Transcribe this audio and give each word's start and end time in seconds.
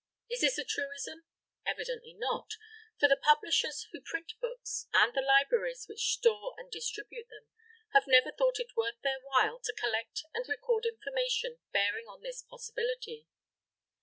Is 0.31 0.41
this 0.41 0.57
a 0.57 0.63
truism? 0.63 1.25
Evidently 1.63 2.15
not; 2.15 2.55
for 2.99 3.07
the 3.07 3.19
publishers, 3.23 3.85
who 3.91 4.01
print 4.01 4.33
books, 4.41 4.87
and 4.91 5.13
the 5.13 5.21
libraries, 5.21 5.85
which 5.87 6.11
store 6.13 6.55
and 6.57 6.71
distribute 6.71 7.27
them, 7.29 7.47
have 7.93 8.05
never 8.07 8.31
thought 8.31 8.57
it 8.59 8.75
worth 8.75 8.99
their 9.03 9.19
while 9.29 9.59
to 9.59 9.75
collect 9.77 10.23
and 10.33 10.49
record 10.49 10.87
information 10.87 11.59
bearing 11.71 12.07
on 12.07 12.23
this 12.23 12.41
possibility. 12.41 13.27